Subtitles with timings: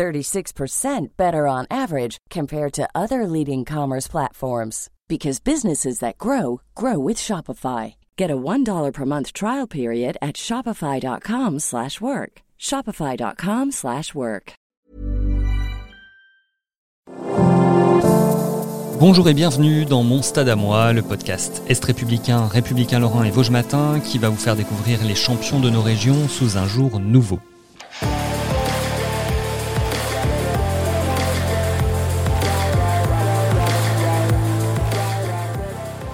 [0.00, 6.98] 36% better on average compared to other leading commerce platforms because businesses that grow grow
[6.98, 7.96] with Shopify.
[8.16, 12.32] Get a $1 per month trial period at shopify.com/work.
[12.58, 14.52] shopify.com/work.
[19.00, 23.30] Bonjour et bienvenue dans Mon Stade à moi, le podcast Est républicain, républicain Lorrain et
[23.30, 27.00] Vosges Matin qui va vous faire découvrir les champions de nos régions sous un jour
[27.00, 27.38] nouveau.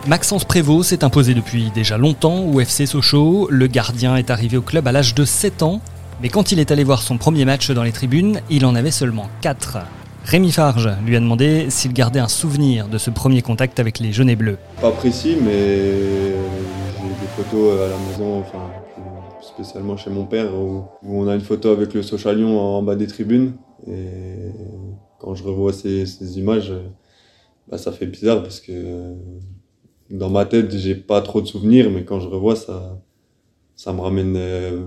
[0.09, 3.49] Maxence Prévost s'est imposé depuis déjà longtemps au FC Sochaux.
[3.51, 5.81] Le gardien est arrivé au club à l'âge de 7 ans,
[6.23, 8.93] mais quand il est allé voir son premier match dans les tribunes, il en avait
[8.93, 9.79] seulement 4.
[10.25, 14.13] Rémi Farge lui a demandé s'il gardait un souvenir de ce premier contact avec les
[14.13, 14.59] jaunes et bleus.
[14.81, 18.71] Pas précis, mais j'ai des photos à la maison, enfin,
[19.43, 23.09] spécialement chez mon père, où, on a une photo avec le Sochalion en bas des
[23.09, 23.55] tribunes.
[23.89, 24.53] Et
[25.19, 26.73] quand je revois ces, images,
[27.69, 29.17] bah, ça fait bizarre parce que
[30.11, 33.01] dans ma tête, j'ai pas trop de souvenirs, mais quand je revois ça,
[33.75, 34.85] ça me ramène euh,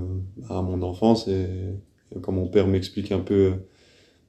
[0.49, 1.47] à mon enfance et,
[2.21, 3.53] quand mon père m'explique un peu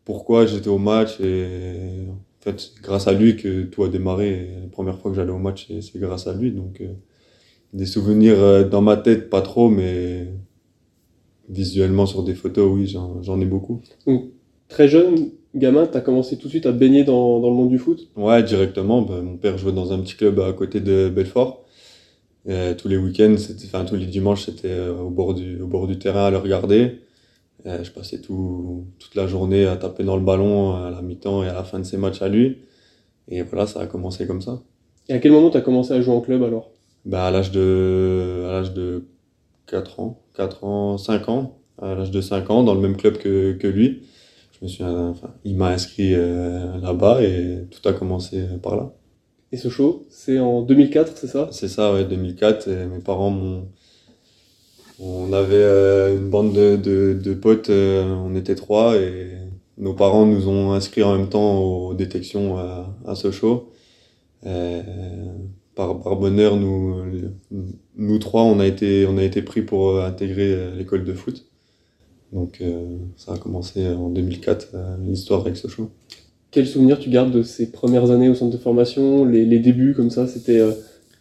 [0.05, 4.51] pourquoi j'étais au match et en fait, c'est grâce à lui que tout a démarré.
[4.63, 6.53] La première fois que j'allais au match, c'est grâce à lui.
[6.53, 6.93] Donc, euh,
[7.73, 10.29] des souvenirs euh, dans ma tête, pas trop, mais
[11.49, 13.83] visuellement sur des photos, oui, j'en ai beaucoup.
[14.69, 17.69] très jeune, gamin, tu as commencé tout de suite à baigner dans, dans le monde
[17.69, 18.09] du foot?
[18.17, 19.03] Ouais, directement.
[19.03, 21.65] Ben, mon père jouait dans un petit club à côté de Belfort.
[22.45, 25.99] tous les week-ends, enfin tous les dimanches, c'était euh, au, bord du, au bord du
[25.99, 27.01] terrain à le regarder.
[27.65, 31.49] je passais tout, toute la journée à taper dans le ballon à la mi-temps et
[31.49, 32.59] à la fin de ses matchs à lui.
[33.29, 34.61] Et voilà, ça a commencé comme ça.
[35.09, 36.71] Et à quel moment tu as commencé à jouer en club alors?
[37.05, 39.05] Ben, À l'âge de, à l'âge de
[39.67, 41.57] 4 ans, 4 ans, 5 ans.
[41.81, 44.03] À l'âge de 5 ans, dans le même club que, que lui
[44.63, 48.93] me suis, enfin, il m'a inscrit euh, là-bas et tout a commencé par là.
[49.53, 51.49] Et ce show, c'est en 2004, c'est ça?
[51.53, 52.69] C'est ça, ouais, 2004.
[52.69, 53.69] Et mes parents m'ont.
[54.99, 59.31] On avait euh, une bande de, de, de potes, euh, on était trois, et
[59.79, 63.73] nos parents nous ont inscrits en même temps aux détections à, à Sochaux.
[65.75, 67.03] par, par bonheur, nous,
[67.97, 71.50] nous trois, on a été, on a été pris pour intégrer l'école de foot.
[72.33, 75.91] Donc euh, ça a commencé en 2004, euh, l'histoire avec Sochaux.
[76.51, 79.95] Quel souvenir tu gardes de ces premières années au centre de formation, les, les débuts
[79.95, 80.73] comme ça C'était, euh,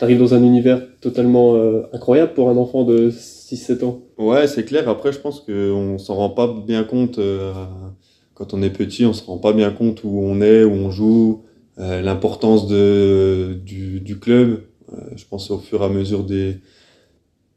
[0.02, 1.62] arrives dans un univers totalement
[1.92, 4.00] incroyable pour un enfant de 6-7 ans.
[4.18, 4.88] Ouais, c'est clair.
[4.88, 7.20] Après, je pense qu'on s'en rend pas bien compte
[8.34, 9.06] quand on est petit.
[9.06, 11.42] On se rend pas bien compte où on est, où on joue,
[11.78, 14.62] l'importance de du, du club.
[15.18, 16.60] je pense au fur et à mesure des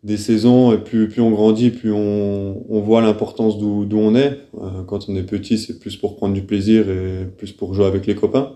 [0.02, 4.38] des saisons, et plus, plus on grandit, plus on, on voit l'importance d'où on est.
[4.60, 7.86] Euh, quand on est petit, c'est plus pour prendre du plaisir et plus pour jouer
[7.86, 8.52] avec les copains.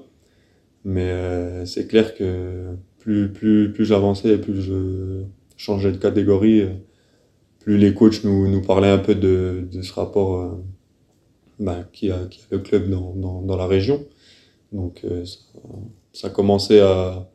[0.85, 2.65] Mais euh, c'est clair que
[2.99, 5.23] plus, plus, plus j'avançais et plus je
[5.57, 6.65] changeais de catégorie,
[7.61, 10.51] plus les coachs nous, nous parlaient un peu de, de ce rapport euh,
[11.61, 14.05] bah, qui, a, qui a le club dans, dans, dans la région.
[14.73, 15.39] Donc ça,
[16.13, 17.31] ça commençait à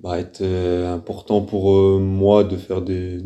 [0.00, 3.18] bah, être euh, important pour euh, moi de faire des,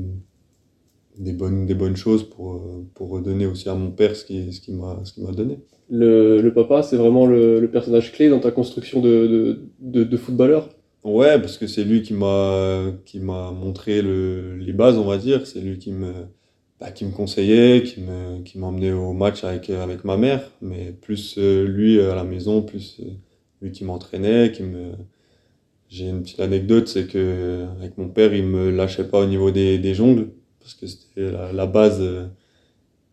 [1.18, 4.52] des, bonnes, des bonnes choses pour, euh, pour redonner aussi à mon père ce qu'il
[4.52, 5.58] ce qui m'a donné.
[5.90, 10.16] Le, le papa, c'est vraiment le, le, personnage clé dans ta construction de, de, de,
[10.16, 10.70] footballeur?
[11.04, 15.18] Ouais, parce que c'est lui qui m'a qui m'a montré le, les bases, on va
[15.18, 15.46] dire.
[15.46, 16.12] C'est lui qui me
[16.80, 20.92] bah, qui me conseillait, qui me qui m'emmenait au match avec avec ma mère, mais
[20.92, 23.02] plus lui à la maison, plus
[23.60, 24.92] lui qui m'entraînait, qui me
[25.92, 29.50] j'ai une petite anecdote, c'est que avec mon père, il me lâchait pas au niveau
[29.50, 30.28] des, des jongles,
[30.58, 31.98] parce que c'était la, la, base.
[32.00, 32.26] Euh,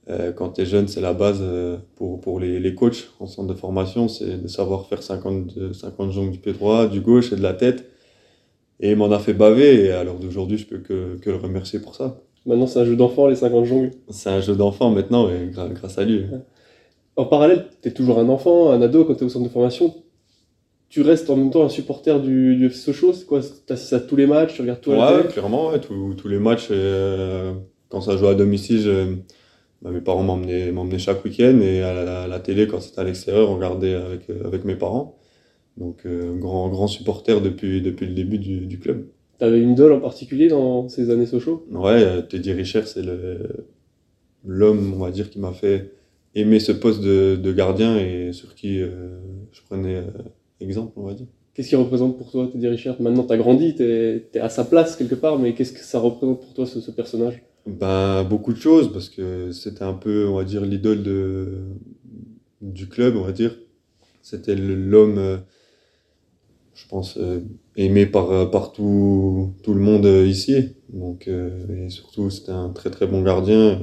[0.09, 3.27] euh quand tu es jeune, c'est la base euh, pour, pour les, les coachs en
[3.27, 7.33] centre de formation, c'est de savoir faire 50, 50 jongles du pied droit, du gauche
[7.33, 7.85] et de la tête.
[8.79, 11.35] Et il m'en a fait baver, et à l'heure d'aujourd'hui, je peux que, que le
[11.35, 12.21] remercier pour ça.
[12.45, 13.91] Maintenant, c'est un jeu d'enfant, les 50 jongles?
[14.09, 16.23] C'est un jeu d'enfant maintenant, et grâce à lui.
[17.17, 19.51] En parallèle, tu es toujours un enfant, un ado quand tu es au centre de
[19.51, 19.93] formation
[20.89, 23.93] tu restes en même temps un supporter du, du FC Sochaux C'est quoi Tu assistes
[23.93, 26.69] à tous les matchs Tu regardes tout Ouais, clairement, ouais, tous, les matchs.
[26.71, 27.53] Euh,
[27.89, 29.21] quand ça joue à domicile,
[29.83, 33.55] bah, mes parents m'emmenaient chaque week-end et à la, télé, quand c'était à l'extérieur, on
[33.55, 35.19] regardait avec, euh, avec mes parents.
[35.77, 36.05] Donc,
[36.39, 39.07] grand, grand supporter depuis, depuis le début du, du club.
[39.37, 41.65] T'avais une idole en particulier dans ces années Sochaux?
[41.71, 43.03] Ouais, Teddy Richer, c'est
[44.43, 45.93] l'homme, on va dire, qui m'a fait
[46.35, 50.03] aimer ce poste de, de gardien et sur qui je prenais
[50.61, 51.27] exemple, on va dire.
[51.53, 53.01] Qu'est-ce qu'il représente pour toi, Teddy Richard?
[53.01, 55.99] Maintenant, tu as grandi, tu es, à sa place quelque part, mais qu'est-ce que ça
[55.99, 57.43] représente pour toi, ce, personnage?
[57.65, 61.03] Ben, Beaucoup de choses, parce que c'était un peu, on va dire, l'idole
[62.61, 63.57] du club, on va dire.
[64.21, 65.37] C'était l'homme, euh,
[66.75, 67.39] je pense, euh,
[67.75, 70.75] aimé par, par tout, tout, le monde euh, ici.
[70.93, 73.81] Donc, et surtout, c'était un très très bon gardien.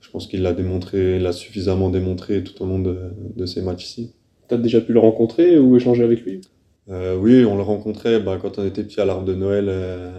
[0.00, 3.84] Je pense qu'il l'a démontré, l'a suffisamment démontré tout au long de, de ses matchs
[3.84, 4.15] ici.
[4.48, 6.40] Tu as déjà pu le rencontrer ou échanger avec lui
[6.88, 10.18] euh, Oui, on le rencontrait bah, quand on était petit à l'arbre de Noël, euh,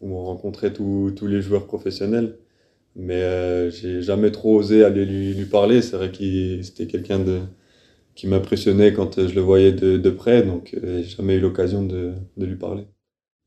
[0.00, 2.36] où on rencontrait tous les joueurs professionnels.
[2.96, 5.82] Mais euh, j'ai jamais trop osé aller lui, lui parler.
[5.82, 7.40] C'est vrai qu'il c'était quelqu'un de
[8.14, 12.14] qui m'impressionnait quand je le voyais de, de près, donc j'ai jamais eu l'occasion de,
[12.36, 12.82] de lui parler.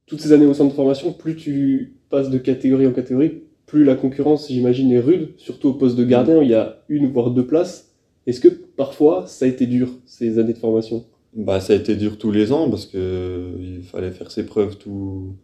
[0.06, 3.84] Toutes ces années au centre de formation, plus tu passes de catégorie en catégorie, plus
[3.84, 7.08] la concurrence, j'imagine, est rude, surtout au poste de gardien, où il y a une
[7.08, 7.91] voire deux places.
[8.28, 11.06] Est-ce que parfois ça a été dur, ces années de formation?
[11.34, 15.36] Bah, Ça a été dur tous les ans parce qu'il fallait faire ses preuves tous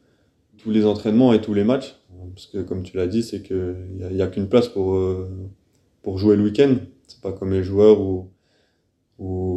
[0.66, 1.96] les entraînements et tous les matchs.
[2.34, 5.30] Parce que comme tu l'as dit, c'est qu'il n'y a, qu'une place pour, euh,
[6.02, 6.76] pour jouer le week-end.
[7.08, 8.30] C'est pas comme les joueurs où,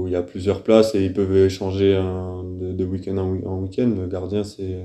[0.06, 3.92] il y a plusieurs places et ils peuvent échanger de, week-end en week-end.
[3.96, 4.78] Le gardien, c'est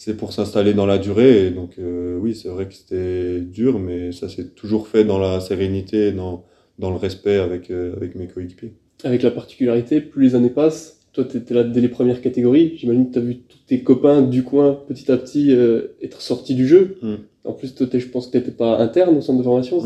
[0.00, 1.50] c'est pour s'installer dans la durée.
[1.50, 5.40] Donc, euh, oui, c'est vrai que c'était dur, mais ça s'est toujours fait dans la
[5.40, 6.46] sérénité, dans,
[6.80, 8.72] dans le respect avec, euh, avec mes coéquipiers.
[9.04, 12.76] Avec la particularité, plus les années passent, toi tu étais là dès les premières catégories,
[12.78, 16.22] j'imagine que tu as vu tous tes copains du coin petit à petit euh, être
[16.22, 16.96] sortis du jeu.
[17.02, 17.16] Hmm.
[17.44, 19.80] En plus, toi, je pense que tu n'étais pas interne au centre de formation.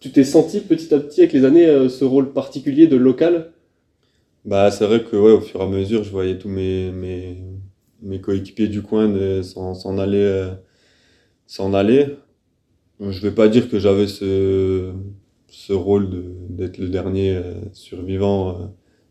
[0.00, 3.52] tu t'es senti petit à petit avec les années euh, ce rôle particulier de local?
[4.44, 7.36] Bah, C'est vrai que ouais, au fur et à mesure, je voyais tous mes, mes,
[8.02, 9.12] mes coéquipiers du coin
[9.42, 10.50] s'en aller.
[11.46, 12.06] s'en aller.
[13.00, 14.92] Je vais pas dire que j'avais ce,
[15.48, 16.08] ce rôle
[16.50, 18.52] d'être le dernier euh, survivant euh,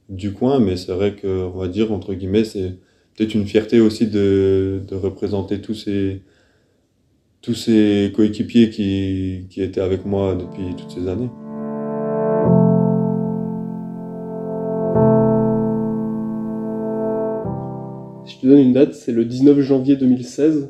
[0.09, 2.77] du coin, mais c'est vrai qu'on va dire, entre guillemets, c'est
[3.15, 6.21] peut-être une fierté aussi de, de, représenter tous ces,
[7.41, 11.29] tous ces coéquipiers qui, qui étaient avec moi depuis toutes ces années.
[18.27, 20.69] Je te donne une date, c'est le 19 janvier 2016.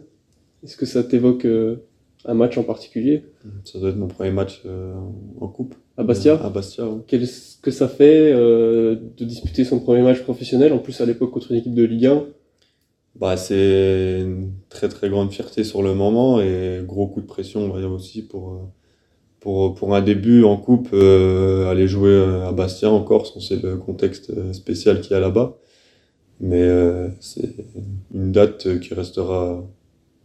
[0.64, 1.84] Est-ce que ça t'évoque euh,
[2.26, 3.24] un match en particulier
[3.64, 4.94] Ça doit être mon premier match euh,
[5.40, 5.76] en coupe.
[5.98, 10.74] À Bastia À Bastia, Qu'est-ce que ça fait euh, de disputer son premier match professionnel,
[10.74, 12.24] en plus à l'époque contre une équipe de Ligue 1
[13.16, 17.62] bah, C'est une très très grande fierté sur le moment et gros coup de pression
[17.62, 18.58] on va dire aussi pour, euh,
[19.40, 23.78] pour, pour un début en coupe, aller jouer à Bastia en Corse, on sait le
[23.78, 25.58] contexte spécial qu'il y a là-bas.
[26.40, 26.70] Mais
[27.20, 27.56] c'est
[28.14, 29.64] une date qui restera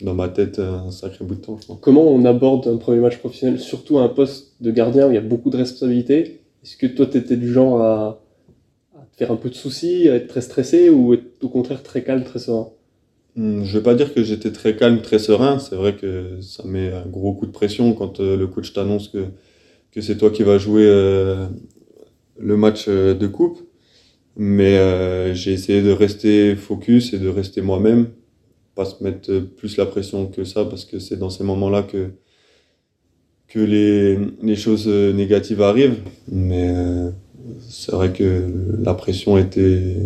[0.00, 1.58] dans ma tête un sacré bout de temps.
[1.80, 5.14] Comment on aborde un premier match professionnel, surtout à un poste de gardien où il
[5.14, 6.40] y a beaucoup de responsabilités?
[6.62, 8.22] Est-ce que toi, tu étais du genre à,
[9.12, 12.02] te faire un peu de soucis, à être très stressé ou être au contraire très
[12.02, 12.68] calme, très serein?
[13.36, 15.58] Hmm, Je vais pas dire que j'étais très calme, très serein.
[15.58, 19.08] C'est vrai que ça met un gros coup de pression quand euh, le coach t'annonce
[19.08, 19.26] que,
[19.90, 21.46] que c'est toi qui vas jouer euh,
[22.38, 23.58] le match euh, de coupe.
[24.36, 28.08] Mais j'ai essayé de rester focus et de rester moi-même
[28.74, 32.10] pas se mettre plus la pression que ça parce que c'est dans ces moments-là que,
[33.48, 36.00] que les, les, choses négatives arrivent.
[36.28, 37.10] Mais euh,
[37.60, 38.50] c'est vrai que
[38.82, 39.96] la pression était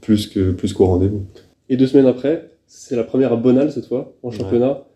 [0.00, 1.24] plus qu'au plus qu'au rendez-vous.
[1.68, 4.86] Et deux semaines après, c'est la première à Bonal cette fois, en championnat.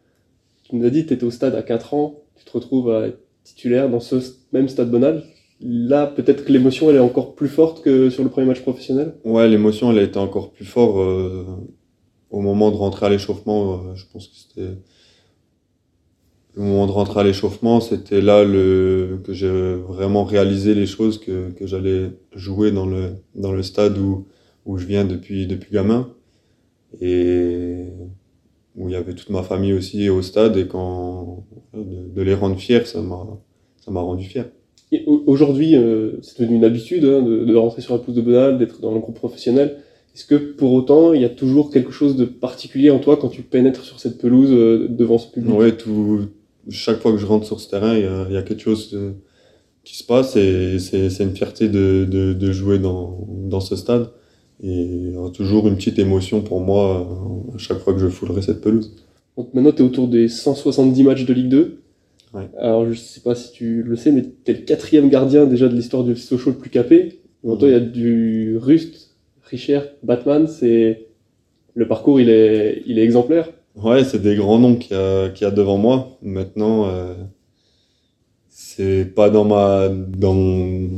[0.64, 3.08] Tu nous as dit tu étais au stade à 4 ans, tu te retrouves à
[3.08, 4.16] être titulaire dans ce
[4.52, 5.24] même stade Bonal.
[5.60, 9.14] Là, peut-être que l'émotion, elle est encore plus forte que sur le premier match professionnel?
[9.24, 10.96] Ouais, l'émotion, elle a été encore plus forte.
[10.98, 11.44] Euh,
[12.34, 14.76] au moment de rentrer à l'échauffement, euh, je pense que c'était
[16.56, 21.18] le moment de rentrer à l'échauffement, c'était là le, que j'ai vraiment réalisé les choses
[21.18, 24.26] que, que j'allais jouer dans le, dans le stade où,
[24.66, 26.10] où je viens depuis, depuis gamin.
[27.00, 27.88] Et
[28.76, 30.56] où il y avait toute ma famille aussi au stade.
[30.56, 34.46] Et quand de, les rendre fiers, ça m'a, rendu fier.
[35.26, 38.58] aujourd'hui, euh, c'est devenu une habitude hein, de, de, rentrer sur la pousse de Bonal,
[38.58, 39.78] d'être dans le groupe professionnel.
[40.14, 43.28] Est-ce que pour autant, il y a toujours quelque chose de particulier en toi quand
[43.28, 45.52] tu pénètres sur cette pelouse euh, devant ce public?
[45.56, 45.72] Oui,
[46.70, 49.12] chaque fois que je rentre sur ce terrain, il y a, quelque chose euh,
[49.82, 54.10] qui se passe et c'est une fierté de, de, jouer dans, dans, ce stade.
[54.62, 57.98] Et il y a toujours une petite émotion pour moi euh, à chaque fois que
[57.98, 58.94] je foulerai cette pelouse.
[59.36, 61.80] Donc maintenant, tu es autour des 170 matchs de Ligue 2.
[62.58, 65.46] Alors, je ne sais pas si tu le sais, mais tu es le quatrième gardien
[65.46, 67.20] déjà de l'histoire du Sochaux le plus capé.
[67.42, 69.03] Toi, il y a du Rust,
[69.50, 71.06] Richard, Batman, c'est
[71.74, 73.50] le parcours, il est, exemplaire.
[73.76, 76.16] Ouais, c'est des grands noms qu'il y, a, devant moi.
[76.22, 77.14] Maintenant, euh,
[78.48, 80.88] c'est pas dans ma, dans,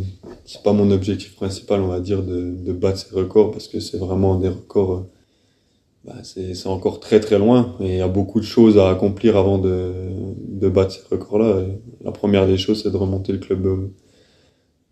[0.44, 3.98] c'est pas mon objectif principal, on va dire, de, battre ces records parce que c'est
[3.98, 4.92] vraiment des records.
[4.92, 5.00] Euh,
[6.04, 9.36] bah, c'est encore très très loin et il y a beaucoup de choses à accomplir
[9.36, 9.92] avant de,
[10.38, 11.64] de battre ces records-là.
[12.04, 13.92] La première des choses, c'est de remonter le club euh,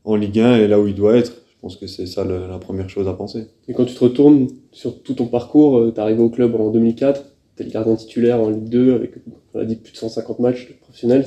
[0.03, 1.44] en Ligue 1 et là où il doit être.
[1.64, 3.47] Je pense que c'est ça la première chose à penser.
[3.68, 6.54] Et quand tu te retournes sur tout ton parcours, euh, tu es arrivé au club
[6.56, 7.25] en 2004,
[7.56, 9.12] tu es le gardien titulaire en Ligue 2 avec,
[9.54, 11.25] on a dit, plus de 150 matchs professionnels.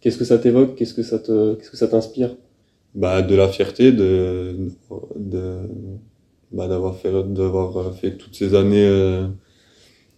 [0.00, 0.76] Qu'est-ce que ça t'évoque?
[0.76, 2.34] Qu'est-ce que ça te, qu'est-ce que ça t'inspire?
[2.94, 4.56] Bah, de la fierté de,
[5.14, 5.58] de
[6.50, 9.26] bah, d'avoir fait d'avoir fait toutes ces années euh,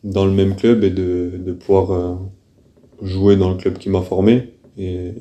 [0.04, 2.14] dans le même club et de, de pouvoir euh,
[3.02, 5.14] jouer dans le club qui m'a formé et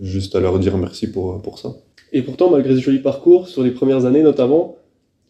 [0.00, 1.76] juste à leur dire merci pour, pour ça.
[2.12, 4.76] Et pourtant, malgré ce joli parcours, sur les premières années notamment,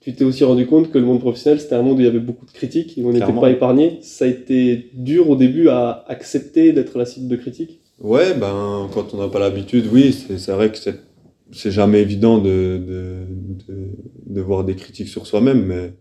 [0.01, 2.09] tu t'es aussi rendu compte que le monde professionnel, c'était un monde où il y
[2.09, 3.99] avait beaucoup de critiques et on n'était pas épargné.
[4.03, 7.81] Ça a été dur au début à accepter d'être la cible de critiques?
[7.99, 11.01] Ouais, ben, quand on n'a pas l'habitude, oui, c'est vrai que c'est
[11.53, 13.27] c'est jamais évident de, de,
[13.69, 13.89] de,
[14.27, 15.93] de, voir des critiques sur soi-même, mais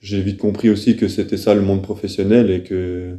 [0.00, 3.16] j'ai vite compris aussi que c'était ça le monde professionnel et que,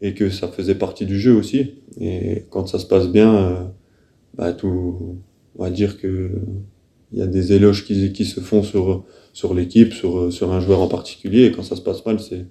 [0.00, 1.74] et que ça faisait partie du jeu aussi.
[2.00, 3.64] Et quand ça se passe bien, euh,
[4.34, 5.18] bah tout,
[5.58, 6.30] on va dire que
[7.12, 10.60] il y a des éloges qui, qui se font sur, sur l'équipe, sur, sur un
[10.60, 12.46] joueur en particulier, et quand ça se passe mal, c'est,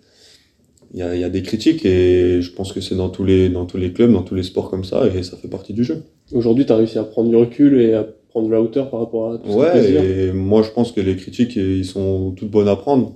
[0.93, 3.49] il y a, y a, des critiques et je pense que c'est dans tous les
[3.49, 5.83] dans tous les clubs, dans tous les sports comme ça et ça fait partie du
[5.83, 6.03] jeu.
[6.31, 9.01] Aujourd'hui, tu as réussi à prendre du recul et à prendre de la hauteur par
[9.01, 12.69] rapport à tout ouais, et moi je pense que les critiques ils sont toutes bonnes
[12.69, 13.15] à prendre.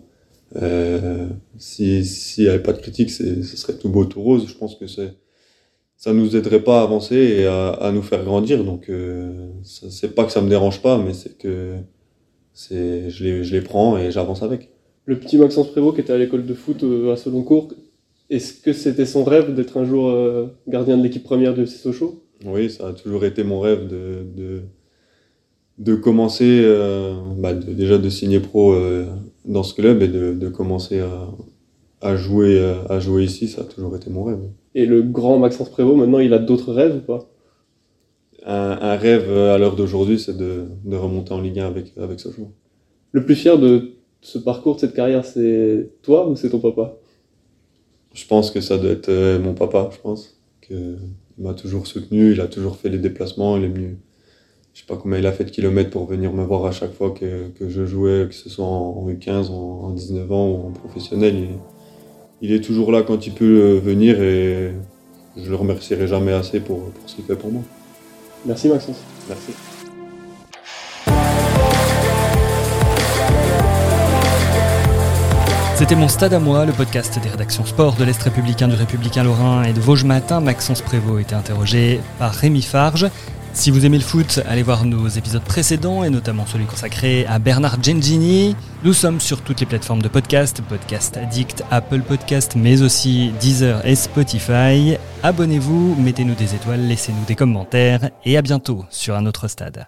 [0.56, 1.28] Euh,
[1.58, 4.46] si s'il n'y avait pas de critiques, ce serait tout beau tout rose.
[4.48, 5.14] Je pense que c'est
[6.00, 8.64] ça nous aiderait pas à avancer et à, à nous faire grandir.
[8.64, 11.76] Donc euh, c'est pas que ça me dérange pas, mais c'est que
[12.54, 14.70] c'est je les je les prends et j'avance avec.
[15.06, 17.74] Le petit Maxence Prévost qui était à l'école de foot euh, à Seloncourt,
[18.30, 22.24] est-ce que c'était son rêve d'être un jour euh, gardien de l'équipe première de Sochaux?
[22.46, 24.62] Oui, ça a toujours été mon rêve de, de
[25.80, 29.06] de commencer euh, bah déjà de signer pro euh,
[29.46, 31.30] dans ce club et de, de commencer à,
[32.02, 34.40] à jouer euh, à jouer ici ça a toujours été mon rêve.
[34.76, 37.30] Et le grand Maxence Prévost maintenant il a d'autres rêves ou pas?
[38.46, 42.20] Un, un, rêve à l'heure d'aujourd'hui c'est de, de, remonter en Ligue 1 avec avec
[42.20, 42.50] ce joueur
[43.12, 46.98] le plus fier de ce parcours de cette carrière c'est toi ou c'est ton papa?
[48.14, 50.96] Je pense que ça doit être mon papa je pense que
[51.38, 53.98] il m'a toujours soutenu il a toujours fait les déplacements il est venu
[54.74, 56.94] je sais pas combien il a fait de kilomètres pour venir me voir à chaque
[56.94, 60.68] fois que, que je jouais, que ce soit en U15, en, en 19 ans ou
[60.68, 61.36] en professionnel.
[61.36, 61.50] Il,
[62.42, 64.74] il, est toujours là quand il peut venir et
[65.38, 67.64] je le remercierai jamais assez pour, pour ce qu'il fait pour moi.
[68.46, 68.98] Merci Maxence.
[69.28, 69.54] Merci.
[75.80, 79.24] C'était mon stade à moi, le podcast des rédactions sport de l'Est républicain, du Républicain
[79.24, 80.42] Lorrain et de Vosges Matin.
[80.42, 83.08] Maxence Prévost était interrogé par Rémi Farge.
[83.54, 87.40] Si vous aimez le foot, allez voir nos épisodes précédents et notamment celui consacré à
[87.40, 88.58] Bernard Gengini.
[88.84, 93.86] Nous sommes sur toutes les plateformes de podcast, Podcast Addict, Apple Podcast, mais aussi Deezer
[93.86, 94.98] et Spotify.
[95.24, 99.88] Abonnez-vous, mettez-nous des étoiles, laissez-nous des commentaires et à bientôt sur un autre stade.